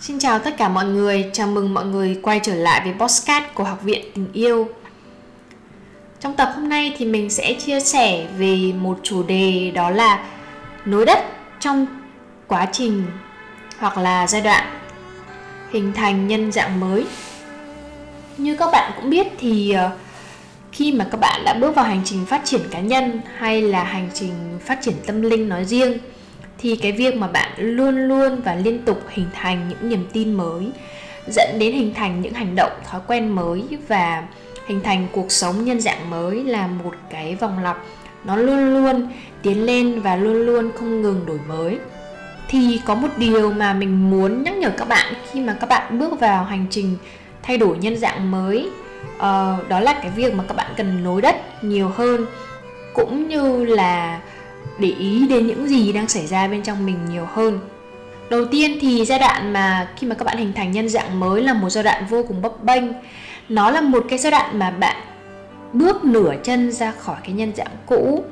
[0.00, 3.44] Xin chào tất cả mọi người, chào mừng mọi người quay trở lại với podcast
[3.54, 4.68] của Học viện Tình Yêu.
[6.20, 10.26] Trong tập hôm nay thì mình sẽ chia sẻ về một chủ đề đó là
[10.84, 11.18] nối đất
[11.60, 11.86] trong
[12.46, 13.04] quá trình
[13.78, 14.80] hoặc là giai đoạn
[15.70, 17.06] hình thành nhân dạng mới.
[18.36, 19.90] Như các bạn cũng biết thì ờ,
[20.72, 23.84] khi mà các bạn đã bước vào hành trình phát triển cá nhân hay là
[23.84, 24.32] hành trình
[24.64, 25.98] phát triển tâm linh nói riêng
[26.58, 30.34] thì cái việc mà bạn luôn luôn và liên tục hình thành những niềm tin
[30.34, 30.70] mới
[31.26, 34.24] dẫn đến hình thành những hành động thói quen mới và
[34.66, 37.78] hình thành cuộc sống nhân dạng mới là một cái vòng lặp.
[38.24, 39.08] Nó luôn luôn
[39.42, 41.78] tiến lên và luôn luôn không ngừng đổi mới.
[42.48, 45.98] Thì có một điều mà mình muốn nhắc nhở các bạn khi mà các bạn
[45.98, 46.96] bước vào hành trình
[47.42, 48.70] thay đổi nhân dạng mới
[49.16, 52.26] uh, đó là cái việc mà các bạn cần nối đất nhiều hơn
[52.94, 54.20] cũng như là
[54.78, 57.58] để ý đến những gì đang xảy ra bên trong mình nhiều hơn.
[58.30, 61.42] Đầu tiên thì giai đoạn mà khi mà các bạn hình thành nhân dạng mới
[61.42, 62.84] là một giai đoạn vô cùng bấp bênh.
[63.48, 64.96] Nó là một cái giai đoạn mà bạn
[65.72, 68.24] bước nửa chân ra khỏi cái nhân dạng cũ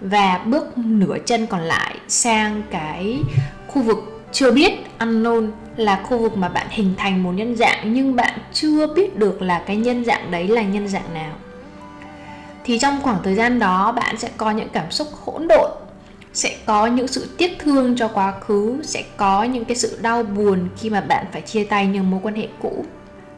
[0.00, 3.18] và bước nửa chân còn lại sang cái
[3.66, 7.94] khu vực chưa biết, unknown, là khu vực mà bạn hình thành một nhân dạng
[7.94, 11.32] nhưng bạn chưa biết được là cái nhân dạng đấy là nhân dạng nào
[12.66, 15.70] thì trong khoảng thời gian đó, bạn sẽ có những cảm xúc hỗn độn,
[16.32, 20.22] sẽ có những sự tiếc thương cho quá khứ, sẽ có những cái sự đau
[20.22, 22.84] buồn khi mà bạn phải chia tay những mối quan hệ cũ.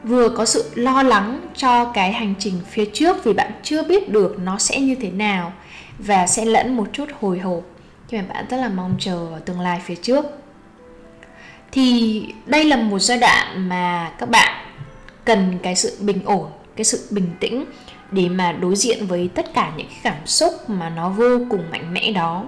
[0.04, 4.08] Vừa có sự lo lắng cho cái hành trình phía trước vì bạn chưa biết
[4.08, 5.52] được nó sẽ như thế nào
[5.98, 7.62] và sẽ lẫn một chút hồi hộp
[8.08, 10.24] khi mà bạn rất là mong chờ vào tương lai phía trước.
[11.72, 14.64] Thì đây là một giai đoạn mà các bạn
[15.24, 17.64] cần cái sự bình ổn, cái sự bình tĩnh
[18.10, 21.62] để mà đối diện với tất cả những cái cảm xúc mà nó vô cùng
[21.70, 22.44] mạnh mẽ đó.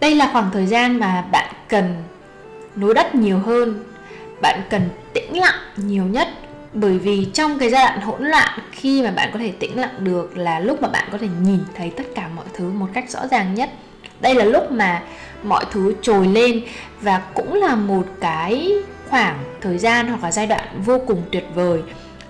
[0.00, 2.02] Đây là khoảng thời gian mà bạn cần
[2.76, 3.84] nối đất nhiều hơn,
[4.40, 4.82] bạn cần
[5.14, 6.28] tĩnh lặng nhiều nhất.
[6.72, 9.94] Bởi vì trong cái giai đoạn hỗn loạn, khi mà bạn có thể tĩnh lặng
[9.98, 13.10] được là lúc mà bạn có thể nhìn thấy tất cả mọi thứ một cách
[13.10, 13.70] rõ ràng nhất.
[14.20, 15.02] Đây là lúc mà
[15.42, 16.62] mọi thứ trồi lên
[17.00, 18.72] và cũng là một cái
[19.08, 21.82] khoảng thời gian hoặc là giai đoạn vô cùng tuyệt vời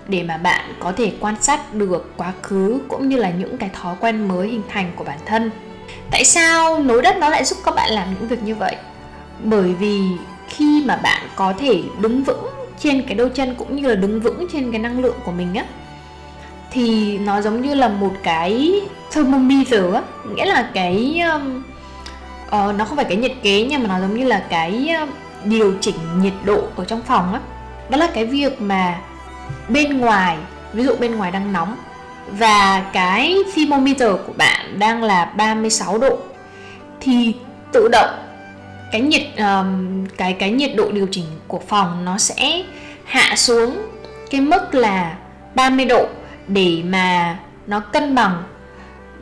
[0.07, 3.69] để mà bạn có thể quan sát được quá khứ cũng như là những cái
[3.73, 5.51] thói quen mới hình thành của bản thân.
[6.11, 8.75] Tại sao nối đất nó lại giúp các bạn làm những việc như vậy?
[9.43, 10.01] Bởi vì
[10.49, 12.49] khi mà bạn có thể đứng vững
[12.79, 15.53] trên cái đôi chân cũng như là đứng vững trên cái năng lượng của mình
[15.53, 15.65] á
[16.71, 18.81] thì nó giống như là một cái
[19.11, 20.01] thermometer á.
[20.35, 21.63] Nghĩa là cái um,
[22.47, 25.09] uh, nó không phải cái nhiệt kế nhưng mà nó giống như là cái uh,
[25.43, 27.39] điều chỉnh nhiệt độ ở trong phòng á.
[27.89, 28.99] Đó là cái việc mà
[29.69, 30.37] bên ngoài
[30.73, 31.77] ví dụ bên ngoài đang nóng
[32.27, 36.17] và cái thermometer của bạn đang là 36 độ
[37.01, 37.35] thì
[37.71, 38.09] tự động
[38.91, 42.63] cái nhiệt um, cái cái nhiệt độ điều chỉnh của phòng nó sẽ
[43.05, 43.77] hạ xuống
[44.29, 45.15] cái mức là
[45.55, 46.07] 30 độ
[46.47, 47.37] để mà
[47.67, 48.43] nó cân bằng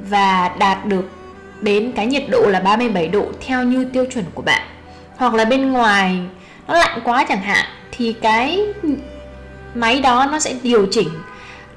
[0.09, 1.09] và đạt được
[1.61, 4.61] đến cái nhiệt độ là 37 độ theo như tiêu chuẩn của bạn.
[5.15, 6.19] Hoặc là bên ngoài
[6.67, 8.59] nó lạnh quá chẳng hạn thì cái
[9.75, 11.09] máy đó nó sẽ điều chỉnh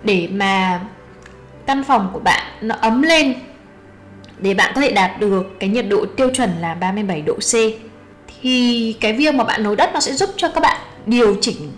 [0.03, 0.81] để mà
[1.66, 3.34] căn phòng của bạn nó ấm lên,
[4.38, 7.53] để bạn có thể đạt được cái nhiệt độ tiêu chuẩn là 37 độ C.
[8.43, 11.72] Thì cái việc mà bạn nối đất nó sẽ giúp cho các bạn điều chỉnh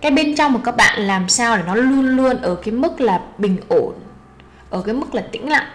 [0.00, 3.00] cái bên trong của các bạn làm sao để nó luôn luôn ở cái mức
[3.00, 3.94] là bình ổn,
[4.70, 5.66] ở cái mức là tĩnh lặng,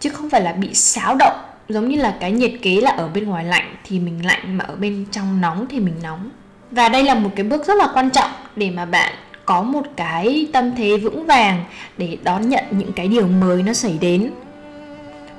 [0.00, 1.36] chứ không phải là bị xáo động.
[1.68, 4.64] Giống như là cái nhiệt kế là ở bên ngoài lạnh thì mình lạnh, mà
[4.64, 6.30] ở bên trong nóng thì mình nóng.
[6.70, 9.14] Và đây là một cái bước rất là quan trọng để mà bạn
[9.44, 11.64] có một cái tâm thế vững vàng
[11.98, 14.30] để đón nhận những cái điều mới nó xảy đến.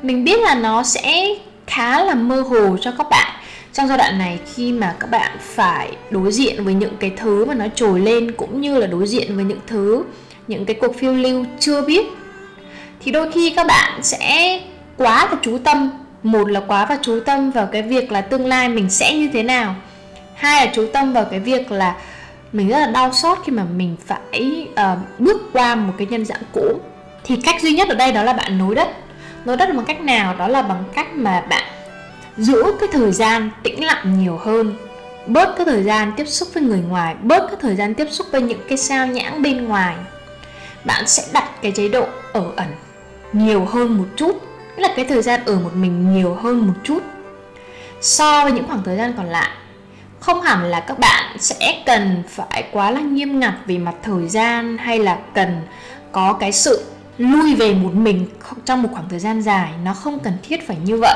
[0.01, 1.25] Mình biết là nó sẽ
[1.67, 3.31] khá là mơ hồ cho các bạn
[3.73, 7.45] trong giai đoạn này khi mà các bạn phải đối diện với những cái thứ
[7.45, 10.03] mà nó trồi lên cũng như là đối diện với những thứ,
[10.47, 12.05] những cái cuộc phiêu lưu chưa biết.
[12.99, 14.59] Thì đôi khi các bạn sẽ
[14.97, 15.89] quá và chú tâm,
[16.23, 19.29] một là quá và chú tâm vào cái việc là tương lai mình sẽ như
[19.33, 19.75] thế nào,
[20.35, 21.95] hai là chú tâm vào cái việc là
[22.53, 26.25] mình rất là đau xót khi mà mình phải uh, bước qua một cái nhân
[26.25, 26.79] dạng cũ.
[27.23, 28.87] Thì cách duy nhất ở đây đó là bạn nối đất.
[29.45, 30.35] Nối đất bằng cách nào?
[30.35, 31.63] Đó là bằng cách mà bạn
[32.37, 34.75] giữ cái thời gian tĩnh lặng nhiều hơn
[35.27, 38.27] bớt cái thời gian tiếp xúc với người ngoài bớt cái thời gian tiếp xúc
[38.31, 39.95] với những cái sao nhãng bên ngoài.
[40.83, 42.67] Bạn sẽ đặt cái chế độ ở ẩn
[43.33, 44.43] nhiều hơn một chút
[44.77, 47.03] nghĩa là cái thời gian ở một mình nhiều hơn một chút
[48.01, 49.49] so với những khoảng thời gian còn lại
[50.19, 54.27] không hẳn là các bạn sẽ cần phải quá là nghiêm ngặt về mặt thời
[54.27, 55.61] gian hay là cần
[56.11, 56.85] có cái sự
[57.17, 58.25] lui về một mình
[58.65, 61.15] trong một khoảng thời gian dài, nó không cần thiết phải như vậy.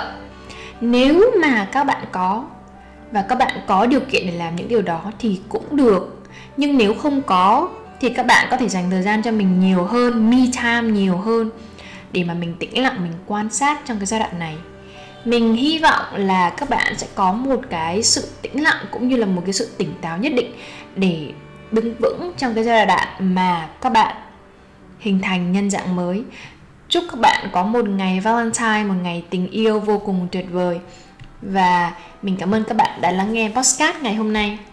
[0.82, 2.46] Nếu mà các bạn có
[3.12, 6.24] và các bạn có điều kiện để làm những điều đó thì cũng được.
[6.58, 7.70] Nhưng nếu không có
[8.02, 11.18] thì các bạn có thể dành thời gian cho mình nhiều hơn, me time nhiều
[11.18, 11.50] hơn
[12.12, 14.56] để mà mình tĩnh lặng, mình quan sát trong cái giai đoạn này
[15.26, 19.18] mình hy vọng là các bạn sẽ có một cái sự tĩnh lặng cũng như
[19.18, 20.54] là một cái sự tỉnh táo nhất định
[20.96, 21.32] để
[21.72, 24.16] đứng vững trong cái giai đoạn mà các bạn
[25.00, 26.24] hình thành nhân dạng mới.
[26.90, 30.80] Chúc các bạn có một ngày valentine, một ngày tình yêu vô cùng tuyệt vời.
[31.42, 34.73] Và mình cảm ơn các bạn đã lắng nghe podcast ngày hôm nay.